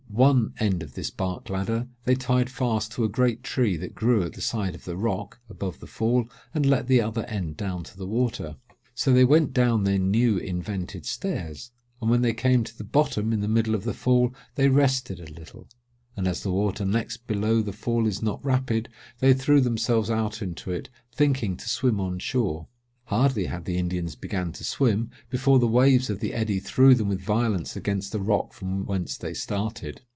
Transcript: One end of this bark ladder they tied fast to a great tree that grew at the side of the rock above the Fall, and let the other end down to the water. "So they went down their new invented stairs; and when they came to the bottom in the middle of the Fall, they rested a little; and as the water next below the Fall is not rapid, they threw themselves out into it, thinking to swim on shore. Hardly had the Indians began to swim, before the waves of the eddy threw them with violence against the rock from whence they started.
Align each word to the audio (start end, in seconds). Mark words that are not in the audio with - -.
One 0.13 0.53
end 0.59 0.83
of 0.83 0.93
this 0.93 1.09
bark 1.09 1.49
ladder 1.49 1.87
they 2.03 2.15
tied 2.15 2.49
fast 2.49 2.91
to 2.91 3.05
a 3.05 3.09
great 3.09 3.43
tree 3.43 3.77
that 3.77 3.95
grew 3.95 4.23
at 4.23 4.33
the 4.33 4.41
side 4.41 4.75
of 4.75 4.83
the 4.83 4.97
rock 4.97 5.39
above 5.49 5.79
the 5.79 5.87
Fall, 5.87 6.29
and 6.53 6.65
let 6.65 6.87
the 6.87 6.99
other 6.99 7.23
end 7.25 7.55
down 7.55 7.85
to 7.85 7.97
the 7.97 8.05
water. 8.05 8.57
"So 8.93 9.13
they 9.13 9.23
went 9.23 9.53
down 9.53 9.85
their 9.85 9.97
new 9.97 10.37
invented 10.37 11.05
stairs; 11.05 11.71
and 12.01 12.09
when 12.11 12.23
they 12.23 12.33
came 12.33 12.65
to 12.65 12.77
the 12.77 12.83
bottom 12.83 13.31
in 13.31 13.39
the 13.39 13.47
middle 13.47 13.73
of 13.73 13.85
the 13.85 13.93
Fall, 13.93 14.33
they 14.55 14.67
rested 14.67 15.21
a 15.21 15.31
little; 15.33 15.69
and 16.17 16.27
as 16.27 16.43
the 16.43 16.51
water 16.51 16.83
next 16.83 17.25
below 17.25 17.61
the 17.61 17.71
Fall 17.73 18.05
is 18.05 18.21
not 18.21 18.43
rapid, 18.43 18.89
they 19.19 19.33
threw 19.33 19.61
themselves 19.61 20.09
out 20.11 20.41
into 20.41 20.71
it, 20.73 20.89
thinking 21.13 21.55
to 21.55 21.69
swim 21.69 22.01
on 22.01 22.19
shore. 22.19 22.67
Hardly 23.05 23.45
had 23.47 23.65
the 23.65 23.77
Indians 23.77 24.15
began 24.15 24.53
to 24.53 24.63
swim, 24.63 25.09
before 25.29 25.59
the 25.59 25.67
waves 25.67 26.09
of 26.09 26.21
the 26.21 26.33
eddy 26.33 26.59
threw 26.61 26.95
them 26.95 27.09
with 27.09 27.19
violence 27.19 27.75
against 27.75 28.13
the 28.13 28.21
rock 28.21 28.53
from 28.53 28.85
whence 28.85 29.17
they 29.17 29.33
started. 29.33 29.99